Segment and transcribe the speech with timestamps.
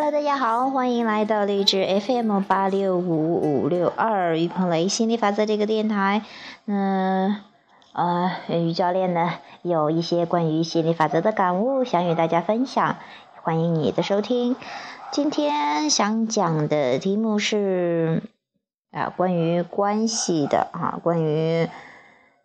[0.00, 6.22] Hello，大家好，欢迎来到励志 FM 八六五五六二于鹏雷心理法则这个电台。
[6.66, 7.42] 嗯，
[7.94, 9.32] 呃，于教练呢
[9.62, 12.94] 有一些关于心理法则的感悟想与大家分享，
[13.42, 14.54] 欢迎你的收听。
[15.10, 18.22] 今天想讲的题目是
[18.92, 21.68] 啊，关于关系的啊，关于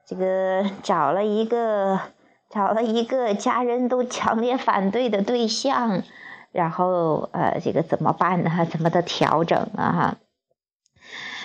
[0.08, 2.00] 这个找了一个
[2.50, 6.02] 找了一个家人都强烈反对的对象。
[6.54, 8.66] 然后呃，这个怎么办呢？
[8.72, 9.92] 怎么的调整啊？
[9.92, 10.16] 哈，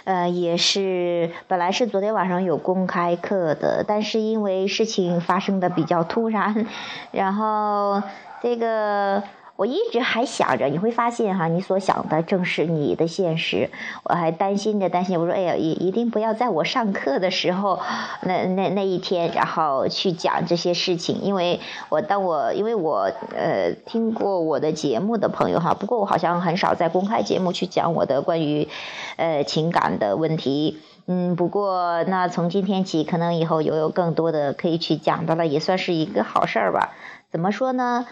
[0.04, 6.66] 呃，也是本来是昨天晚上有公开课的，但是因为事情发生的比较突然，
[7.10, 8.04] 然后
[8.40, 9.24] 这个。
[9.58, 13.70] 我一直还想着，你会发现哈，你所想的正是你的现实。
[14.04, 17.80] 我还担心着担心，我说哎呀，一一定不要在我上课的时候，
[18.22, 28.68] 那那那一天，然后去讲这些事情，因为我当我因为我呃听过我的节目的朋友哈，不过我好像很少在公开节目去讲我的关于
[29.16, 30.78] 呃情感的问题。
[31.08, 36.90] 嗯，不过那从今天起，可能以后又有更多的可以去讲的了，也算是一个好事儿吧。
[37.32, 38.06] 怎么说呢？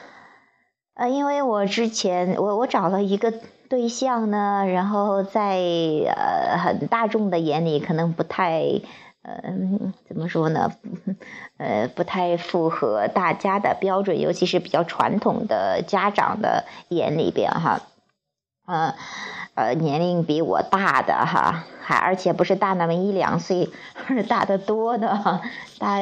[0.97, 3.33] 呃，因为我之前我我找了一个
[3.69, 5.59] 对象呢，然后在
[6.07, 8.63] 呃很大众的眼里可能不太
[9.23, 9.55] 呃
[10.09, 10.73] 怎么说呢，
[11.59, 17.81] 呃不太符合大家的标准，尤其是比较传统的家长的眼里边哈，
[18.67, 18.93] 嗯。
[19.57, 23.71] 呃，年龄比我大的哈，还而且不是大那么一两岁，
[24.09, 25.41] 是大得多的，
[25.79, 26.01] 大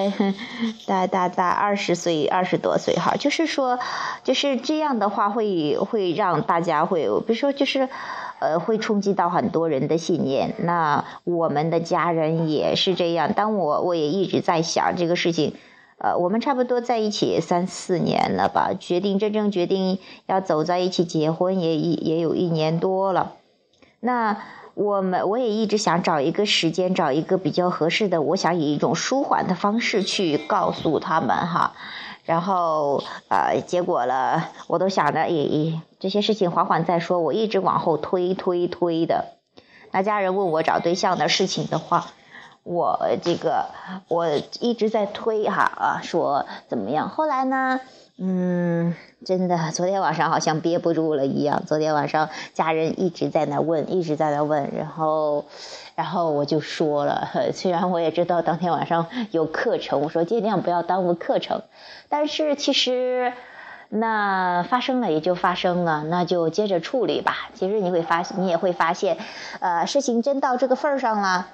[0.87, 3.79] 大大大二十岁二十多岁哈，就是说，
[4.23, 7.91] 就是这样的话会会让大家会，比如说就是，
[8.39, 10.55] 呃，会冲击到很多人的信念。
[10.57, 13.35] 那我们的家人也是这样。
[13.35, 15.55] 当我我也一直在想这个事情。
[15.97, 18.73] 呃，我们差不多在一起三四年了吧？
[18.79, 23.37] 决定真正决定要走在一起结婚也一也有一年多了。
[24.05, 24.37] 那
[24.75, 28.21] 我们我也一直想找一个时间，找一个比较合适的。
[28.21, 31.73] 我想以一种舒缓的方式去告诉他们哈。
[32.25, 37.21] 然后呃，结果了，我都想着，也也，这些事情缓缓再说。
[37.21, 39.39] 我一直往后推推推的。
[39.91, 42.09] 那家人问我找对象的事情的话。
[42.65, 43.67] 我这个
[44.09, 44.27] 我
[44.61, 47.09] 一直在推哈啊，说怎么样？
[47.11, 47.79] 后来呢，
[48.19, 48.95] 嗯，
[49.25, 51.63] 真的，昨天晚上好像憋不住了一样。
[51.67, 55.45] 昨天晚上家人一直在那问，一直在那问，然后，
[55.95, 61.61] 然后我就说了， 虽然我也知道当天晚上有课程，我说尽量不要耽误课程，
[62.09, 63.35] 但是其实
[63.91, 67.51] 那发生了也就发生了，那就接着处理吧。
[67.53, 69.19] 其实你会发现，你也会发现，
[69.61, 71.49] 呃，事情真到这个份儿上了。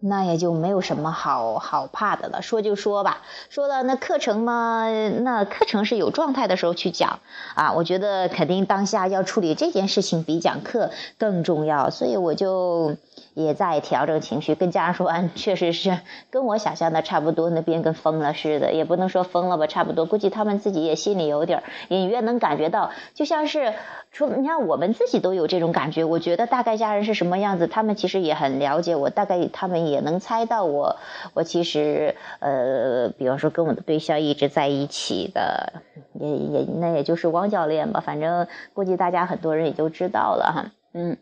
[0.00, 2.42] 那也就没有什么好好怕的了。
[2.42, 4.88] 说就说吧，说了那课程嘛，
[5.22, 7.20] 那课程是有状态的时候去讲
[7.54, 7.72] 啊。
[7.72, 12.96] 我觉得肯定当下要处理这件事情比讲课更重要，所以我就
[13.36, 15.98] 也在调整情绪，跟家人说，完，确实是
[16.30, 23.74] 跟我想象的差不多，那边跟疯了似的，也不能说疯了吧，差不多，估计他们自己也心里有点隐约能感觉到，就像是。
[24.12, 30.96] 说，你看我们自己都有这种感觉，我觉得大概家人是什么样子，他们其实也很了解我，大概他们也能猜到我，
[31.34, 35.82] 我其实呃，比方说跟我的对象一直在一起的，
[36.14, 41.18] 也也那也就是汪教练吧，反正估计大家很多人也就知道了哈，嗯。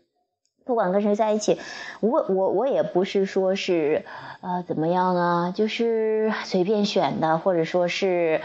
[0.65, 1.59] 不管跟谁在一起，
[1.99, 4.03] 我我我也不是说是，
[4.41, 5.51] 呃，怎么样啊？
[5.51, 8.41] 就是随便选的，或者说是，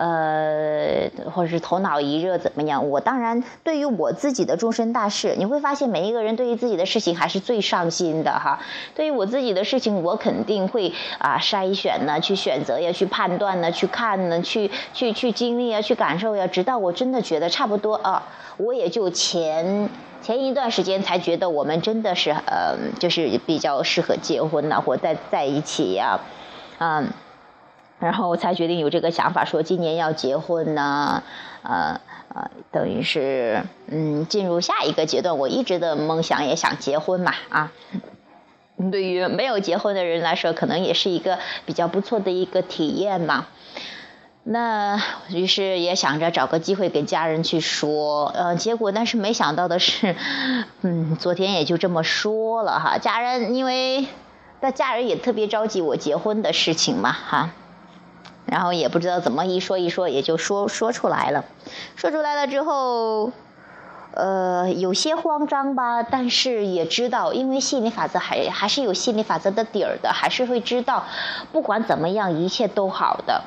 [0.00, 2.88] 呃，或者是头脑一热怎么样？
[2.88, 8.60] 我当然对于我自己的终身大事，你会发现每一个人对于自己的事情还是最上心的哈。
[8.94, 18.22] 对于我自己的事情，我肯定会啊筛选呢，去选择呀，去判断呢，去看呢，去去去经历呀，去感受呀，直到我真的觉得差不多啊，
[18.56, 19.90] 我也就前。
[20.22, 26.20] 前一段时间才觉得我们真的是呃，就是比较适合结婚呐，或在在一起呀，
[26.78, 27.08] 嗯，
[28.00, 31.22] 然后我才决定有这个想法，说今年要结婚呐，
[31.62, 32.00] 呃
[32.34, 35.38] 呃，等于是嗯进入下一个阶段。
[35.38, 37.72] 我一直的梦想也想结婚嘛，啊，
[38.90, 43.46] 对于没有结婚的人来说，可能也是一个比较不错的一个体验嘛。
[44.42, 44.98] 那
[45.28, 50.16] 于是也想着找个机会给家人去说，呃，结果但是没想到的是，
[50.80, 52.96] 嗯，昨天也就这么说了哈。
[52.96, 54.06] 家人因为
[54.60, 57.50] 那家人也特别着急我结婚的事情嘛哈，
[58.50, 61.44] 然后也不知道怎么一说一说也就说说出来了，
[61.94, 63.30] 说出来了之后，
[64.12, 71.04] 呃，有些慌张吧，但是也知道，因为心理法则还还是有心理法则的底儿的，还是会知道，
[71.52, 73.44] 不管怎么样，一切都好的。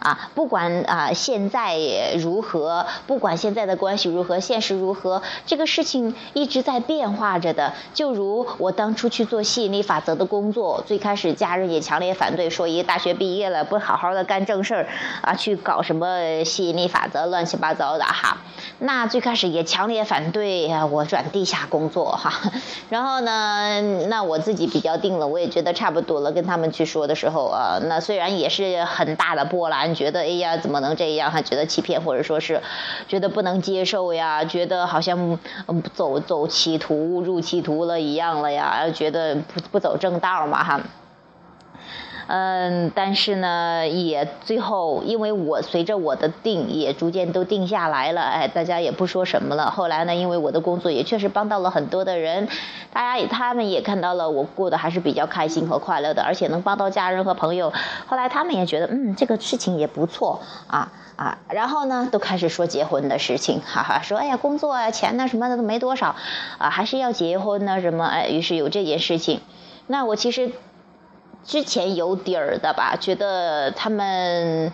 [0.00, 1.76] 啊，不管啊现在
[2.18, 7.72] 如何，不管现在的关系如何，现实如何，这个事情一直在变化着的。
[7.94, 14.88] 就如我当初去做吸引力法则的工作，最开始家人也强烈反对，说一个大学毕业了不好好的干正事儿
[15.22, 18.38] 啊，去搞什么吸引力法则，乱七八糟的哈。
[18.78, 22.32] 那最开始也强烈反对我转地下工作哈。
[22.90, 29.85] 然后呢，那我自己比较定了，我也觉得差不多了，跟他们去说的时候啊，那虽然也是很大的波澜。
[29.94, 31.30] 觉得哎呀，怎么能这样？
[31.30, 32.60] 还觉得欺骗，或者说是
[33.08, 34.44] 觉得不能接受呀？
[34.44, 35.38] 觉得好像
[35.94, 38.90] 走走歧途，入歧途了一样了呀？
[38.90, 40.80] 觉得不不走正道嘛哈。
[42.28, 49.70] 嗯，但是呢，也最后，因为我随着我的定，也逐渐都定下来了，哎，大家也不说什么了。
[49.70, 52.48] 后来呢，因为我的工作也确实帮到了很多的人，
[52.92, 57.72] 大家他们也看到了我过得还是比较开心和快乐的，而且能帮到家人和朋友。
[58.06, 66.16] 后来他们也觉得，嗯，这个事情也不错啊啊，然后呢，都开始说结婚的事情，哈哈，说哎呀，工作啊，钱呐什么的都没多少，
[66.58, 69.40] 啊，还是要结婚呢什么，哎，于是有这件事情。
[69.86, 70.50] 那我其实。
[71.46, 74.72] 之前有底儿的吧，觉得他们，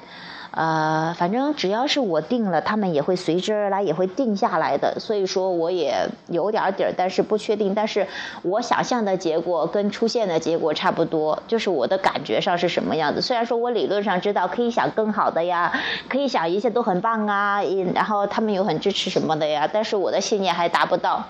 [0.53, 4.99] 呃，反正只要是我定了，他们也会随之而来，也会定下来的。
[4.99, 7.75] 所以说我也有点底儿，但是不确定。
[7.75, 8.07] 但是
[8.43, 13.21] 我想象的结果跟出现的结果差不多，就是我的感觉上是什么样子。
[13.21, 15.71] 虽然说我理论上知道可以想更好的呀，
[16.09, 17.63] 可以想一切都很棒啊，
[17.95, 21.23] 然后他们又很支持什么的呀，但是我的信念还达不到。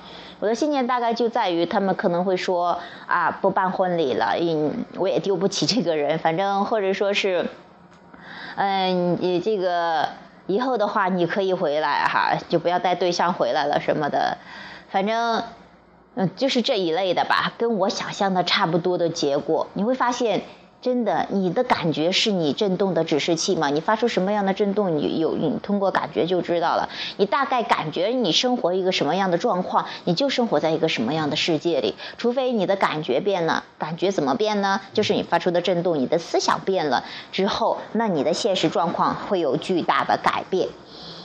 [0.42, 7.46] 我的信念大概就在于，他们可能会说啊，不办婚礼了，嗯，我也丢不起这个人，反正或者说是，
[8.56, 10.08] 嗯，你这个
[10.48, 14.38] 以后的话，你可以回来哈，就不要带对象回来了什么的，
[14.90, 15.44] 反正，
[16.16, 20.42] 嗯，就是这一类的吧，跟我想象的差不多的结果，你会发现。
[20.82, 23.68] 真的，你的感觉是你振动的指示器吗？
[23.68, 26.88] 你发出什么样的振动，你有你通过感觉就知道了。
[27.18, 31.94] 你大概感觉你生活一个什么样的状况，你就生活在一个什么样的世界里。
[32.18, 34.80] 除非你的感觉变了，感觉怎么变呢？
[34.92, 40.68] 就是你发出的振动，你的思想变了之后，那你的现实状况会有巨大的改变。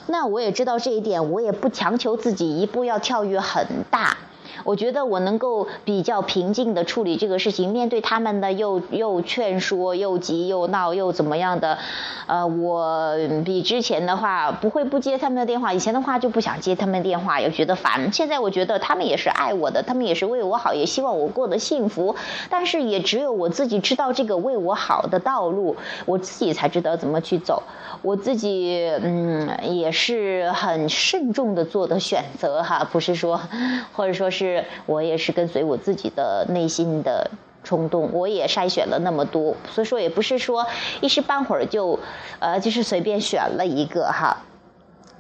[0.06, 4.18] 那我也知道这一点，我也不强求自己一步要跳跃很大。
[4.64, 11.78] 我觉得我能够比较平静的处理这个事情，面对他们的又又劝说又急又闹又怎么样的，
[12.26, 13.16] 呃，我
[13.46, 18.12] 比之前的话不会不接他们的电话，以前的话就不想接他们电话，又觉得烦。
[18.12, 22.16] 现在我觉得他们也是爱我的，他们也是为我好，也希望我过得幸福。
[22.50, 25.76] 但是也只有我自己知道这个为我好的道路，
[26.06, 27.64] 我自己才知道怎么去走。
[28.02, 33.40] 我自己 嗯也是很慎重的做的选择哈，不是说
[33.94, 34.47] 或者说是。
[34.48, 37.30] 是我也是跟随我自己的内心的
[37.64, 40.66] 冲动，我也筛选了那么多，所以说也不是说
[41.02, 42.00] 一时半会儿就，
[42.40, 44.38] 呃，就是随便选了一个哈。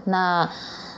[0.05, 0.49] 那，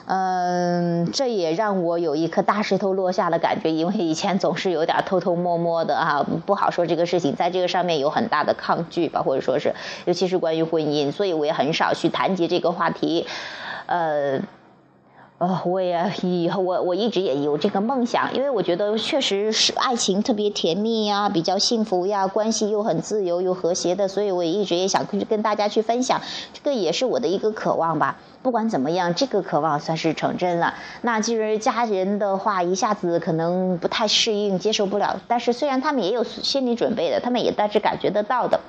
[0.05, 9.73] 嗯，这也让我有一颗大石头落下的感觉，因为以前总是有点偷偷摸摸的哈，不好说这个事情，在这个上面有很大的抗拒吧，或者说是，
[10.05, 13.25] 尤其是关于婚姻，所以我也很少去谈及这个话题，
[13.87, 14.39] 呃。
[15.39, 26.21] 呃，我也以后我我一直也有这个梦想，因为我觉得确实是爱情特别甜蜜呀，比较幸福呀，关系又很自由又和谐的，所以我也一直也想跟跟大家去分享，
[26.53, 28.17] 这个也是我的一个渴望吧。
[28.43, 30.73] 不管怎么样，这个渴望算是成真了。
[31.03, 35.21] 那其实家人的话一下子可能不太适应，接受不了。
[35.29, 38.59] 但是虽然他们也有心理准备的，他们也大致感觉得到的，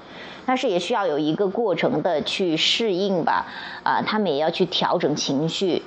[0.47, 3.47] 但是也需要有一个过程的去适应吧。
[3.83, 5.83] 啊，他们也要去调整情绪。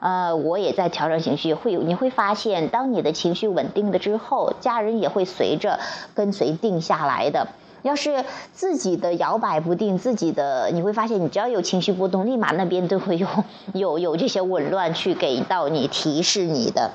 [0.00, 5.80] 呃，我也在调整情绪，会有你会发现，当你的情绪稳定了之后，家人也会随着
[6.14, 7.48] 跟随定下来的。
[7.82, 13.26] 要是自己的摇摆不定，自己的你会发现，你只要有情绪波动，立马那边都会有
[13.72, 16.92] 有有这些紊乱去给到你提示你的。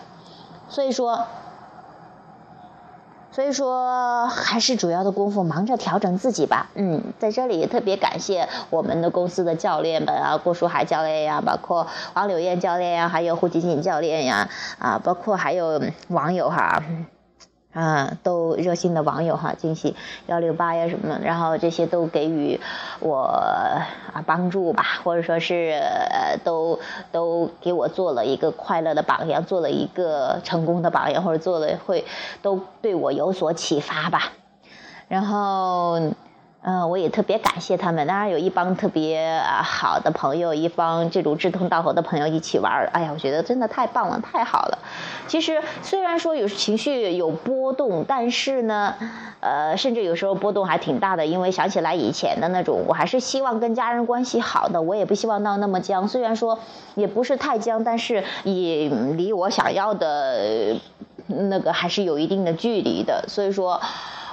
[0.70, 1.26] 所以说。
[3.34, 6.70] 所以说，还是主要的功夫忙着调整自己吧。
[6.76, 14.48] 嗯，在这里也特别感谢我们的公司的教练们啊，郭书海教练呀，包括王柳燕教练呀，还有胡锦锦教练呀，
[14.78, 16.84] 啊，包括还有网友哈。
[17.74, 19.96] 啊，都热心的网友哈，惊喜
[20.28, 22.60] 幺六八呀什么，然后这些都给予
[23.00, 23.24] 我
[24.14, 25.82] 啊帮助吧，或者说是
[26.44, 26.80] 都
[27.12, 32.06] 都给我做了一个快乐的榜样，做了一个成功的榜样，或者做了会
[32.44, 34.34] 都对我有所启发吧。
[35.08, 36.00] 然后
[36.66, 38.08] 嗯，我也特别感谢他们。
[38.08, 42.90] 当然有一帮特别啊好的朋友，一帮这种志同道合的朋友一起玩儿。
[42.94, 44.80] 哎呀，我觉得真的太棒了，太好了。
[45.28, 48.96] 其实虽然说有情绪有波动，但是呢，
[49.42, 56.08] 呃，甚至有时候波动还挺大的，因为想起来以前的那种，我还是希望跟家人关系好的，我也不希望闹那么僵。
[56.08, 56.58] 虽然说
[56.96, 60.78] 也不是太僵，但是也离我想要的
[61.28, 63.26] 那个还是有一定的距离的。
[63.28, 63.82] 所以说。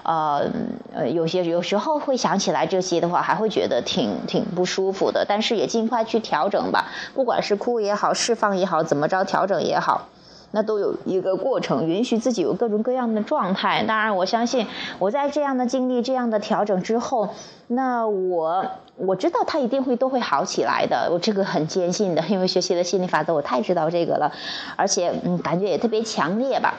[0.02, 5.24] 呃，有些有时候会想起来这些的话，还会觉得挺挺不舒服的。
[5.28, 10.08] 但是也尽快去调整吧，不管是哭也好，释放也好，怎么着调整也好，
[10.52, 13.84] 那都有一个过程，允许自己有各种各样的状态。
[13.84, 14.66] 当然，我相信
[14.98, 17.28] 我在这样的经历、这样的调整之后，
[17.68, 18.66] 那我
[18.96, 21.08] 我知道他一定会都会好起来的。
[21.12, 24.32] 我这个很坚信的，因为学习了心理法则，我太知道这个了，
[24.76, 26.74] 而且嗯，感觉也特别强烈吧。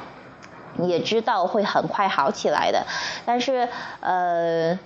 [0.77, 2.85] 也知道会很快好起来的，
[3.25, 3.67] 但是
[3.99, 4.77] 呃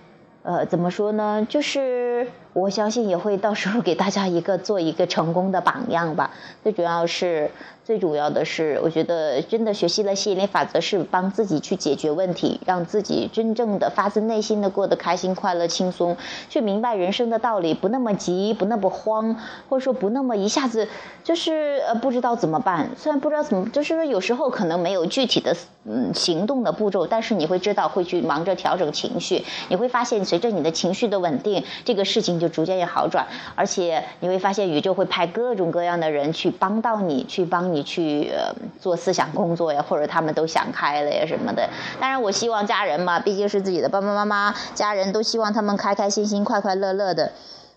[0.43, 1.45] 呃，怎么说呢？
[1.49, 6.31] 就是我相信也会到时候给大家一个做一个成功的榜样吧。
[6.63, 7.51] 最主要是。
[7.85, 16.17] 最主要的是，我觉得真的学习了吸引力法则，是帮自己去解决问题，让自己真正的发自内心的过得开心、快乐、轻松，
[16.49, 19.35] 去明白人生的道理，不那么急，不那么慌，
[19.69, 20.87] 或者说不那么一下子
[21.23, 22.89] 就是呃不知道怎么办。
[22.97, 37.75] 虽然不知道怎么，就是有时候可能没有具体的嗯行动的步骤，但是你会知道会去忙着调整情绪，你会发现随着你的情绪的稳定，这个事情就逐渐也好转，而且你会发现宇宙会派各种各样的人去帮到你，去帮你。
[37.75, 38.31] 你去
[38.79, 41.67] 做思想工作呀，或者他们都想开了呀什么的。
[41.99, 47.33] 当然，我希望家人嘛，毕竟是自己的爸爸妈妈，家人都希望他们开开心心、快快乐乐的。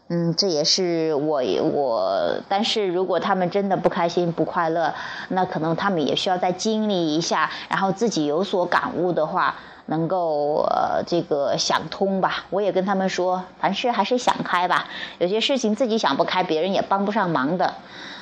[0.06, 2.36] 嗯，这也是我我。
[2.48, 4.94] 但是如果他们真的不开心、不快乐，
[5.30, 9.56] 那可能他们也需要再经历一下，然后自己有所感悟的话，
[9.88, 12.44] 能够呃这个想通吧。
[12.50, 14.86] 我也跟他们说，凡事还是想开吧。
[15.18, 17.74] 有些事情自己想不开，别人也帮不上忙的，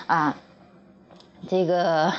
[0.06, 0.34] 啊。
[1.48, 2.12] 这个，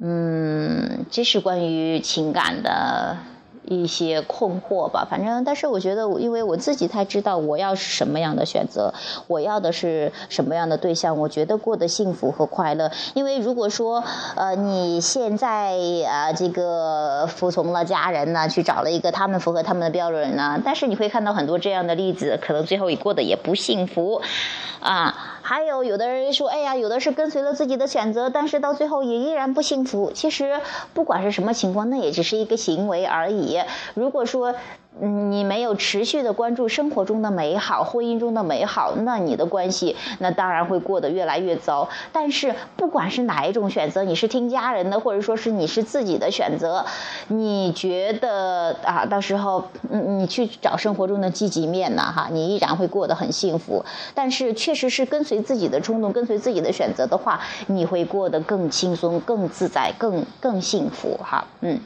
[0.00, 3.16] 嗯，这是关于情感的。
[3.64, 8.92] 一些困惑吧，反正，但是我觉得，因为我自己才知道我要是什么样的选择，
[9.28, 12.90] 我要的是什么样的对象，我觉得过得幸福和快乐。
[13.14, 14.02] 因为如果说，
[14.34, 15.76] 呃，你现在
[16.08, 24.20] 啊，这个服从了家人呢，去找了一个他们符合他们的标准呢，但是你会看到很多这样的例子，可能最后也过得也不幸福，
[24.80, 25.21] 啊。
[25.42, 30.12] 还有有的人说，哎呀，有的是跟随了自己的选择，但是到最后也依然不幸福。
[30.14, 30.60] 其实
[30.94, 33.60] 不管是什么情况，那也只是一个行为而已。
[33.94, 34.54] 如果说，
[35.00, 41.88] 你没有持续的关注生活中的美好，婚姻中的美好，那你的关系那当然会过得越来越糟。
[42.12, 46.84] 但是不管是哪一种选择，你是听家人的，或者说是你是自己的选择，
[47.28, 53.84] 你觉得啊，到时候，你去找生活中的积极面呢，哈，你依然会过得很幸福。
[54.14, 61.80] 但是确实是跟随自己的冲动，跟随自己的选择的话，你会过得更轻松、更自在、更更幸福，哈，嗯。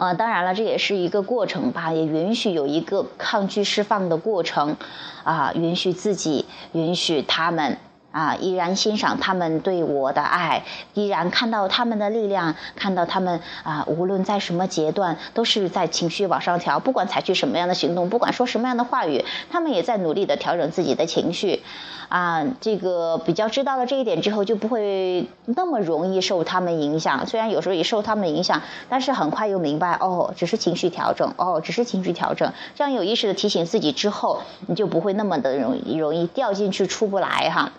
[0.00, 4.74] 呃，当然了，这也是一个过程吧，也允许有一个抗拒释放的过程，
[5.24, 7.76] 啊，允许自己，允许他们，
[8.12, 10.64] 啊，依然欣赏他们对我的爱，
[10.94, 21.62] 依然看到他们的力量，看到他们啊，无论在什么阶段，都是在情绪往上调，不管采取什么样的行动，不管说什么样的话语，他们也在努力的调整自己的情绪。
[22.08, 27.24] 啊，这个比较知道了这一点之后，就不会那么容易受他们影响。
[27.24, 32.52] 虽然有时候也受他们影响，但是很快又明白，哦，只是情绪调整，哦，只是情绪调整。
[32.74, 37.70] 这样有意识的提醒自己之后，你就不会那么的容易容易掉进去出不来哈。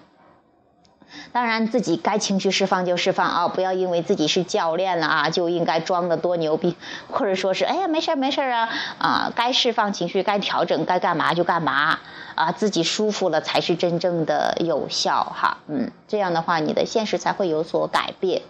[1.34, 6.76] 当然，自己该情绪释放就释放啊，不要因为自己是教练了啊，就应该装的多牛逼，
[7.10, 12.00] 或者说是哎呀没事没事啊啊，该释放情绪，该调整，该干嘛就干嘛
[12.36, 18.42] 啊，自己舒服了才是真正的有效哈，嗯，这样的话你的现实才会有所改变，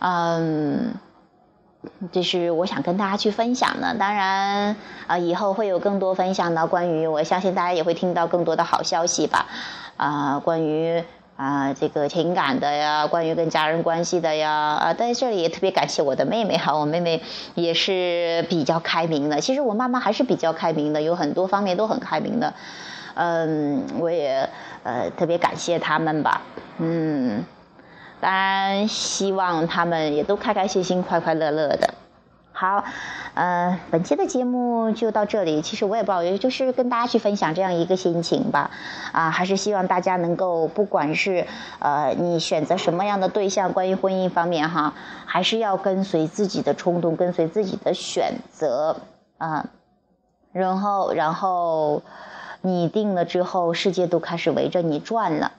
[0.00, 0.94] 嗯，
[2.12, 3.94] 这是我想跟大家去分享的。
[3.94, 4.76] 当然
[5.06, 9.46] 啊，以后会有更多分享的，关于我相信大家也会听到更多的好消息吧，
[9.96, 11.02] 啊，关于。
[11.36, 17.20] 啊，这个情感的呀，关于跟家人关系的呀，啊，在这里也特别感谢我的妹妹哈，我妹妹
[17.56, 19.40] 也是比较开明的。
[19.40, 22.54] 其实我妈妈还是比较开明的，有很多方面都很开明的。
[23.14, 24.48] 嗯，我也
[24.84, 26.42] 呃特别感谢他们吧。
[26.78, 27.44] 嗯，
[28.20, 31.94] 当然希望他们也都开开心心、快快乐乐的。
[32.56, 32.84] 好，
[33.34, 35.60] 呃，本期的节目就到这里。
[35.60, 38.70] 其实我也不知道，也就是跟大家去分享这样一个心情吧。
[39.10, 41.48] 啊，还是希望大家能够，不管是
[41.80, 44.94] 呃你选择什么样的对象，关于婚姻方面哈，
[45.26, 48.98] 还是要跟随自己的冲动，跟随自己的选择
[49.38, 49.66] 啊。
[50.52, 52.02] 然后，然后
[52.60, 55.50] 你定了之后，世界都开始围着你转了。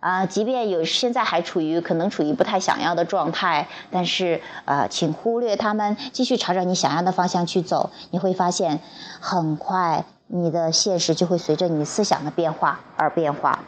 [0.00, 8.80] 啊，即便有现在还处于可能处于不太想要的状态，但是啊，请忽略他们，继续朝着你想要的方向去走，你会发现，
[9.20, 13.60] 很快你的现实就会随着你思想的变化而变化。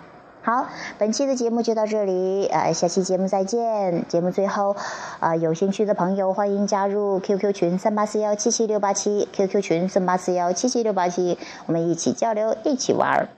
[0.44, 0.66] 好，
[0.98, 4.08] 本期的节目就到这里，呃，下期节目再见。
[4.08, 4.74] 节目最后，
[5.20, 13.28] 啊，有兴趣的朋友欢迎加入 QQ 群三八四幺七七六八七，QQ 群三八四幺七七六八七，我们一起交流，一起玩儿。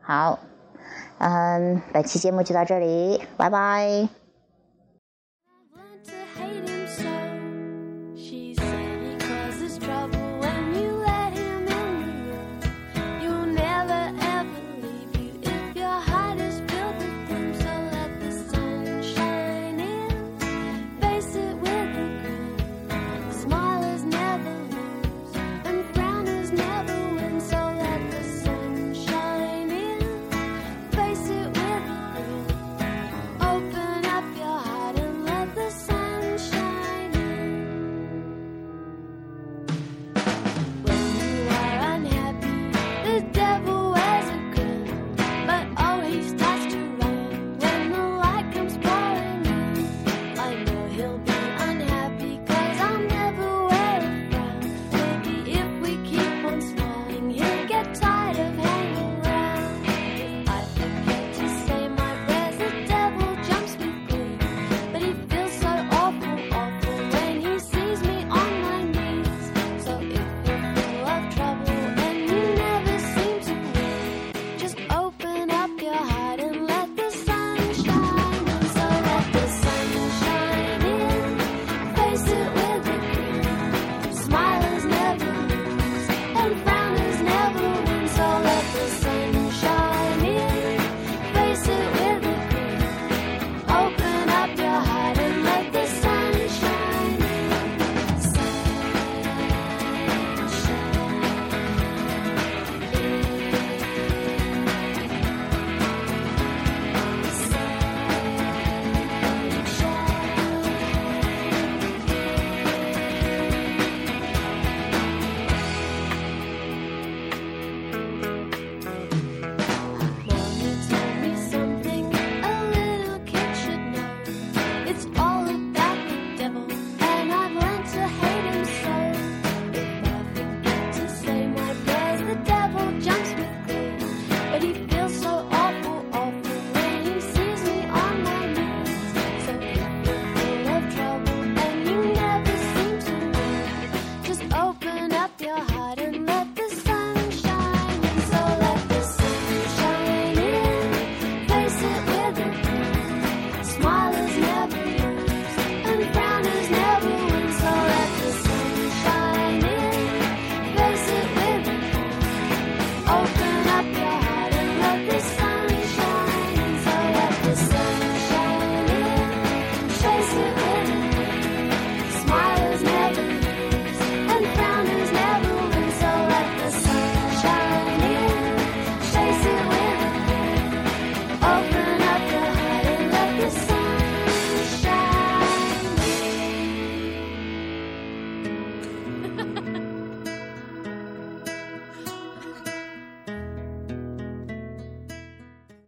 [0.00, 0.38] 好，
[1.18, 4.25] 嗯，本期节目就到这里，拜拜。